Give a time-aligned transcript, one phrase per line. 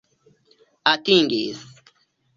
[0.93, 1.49] atingis